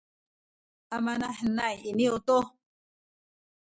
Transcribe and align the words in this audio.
amanahenay 0.95 1.75
iniyu 1.89 2.17
tu 2.27 2.37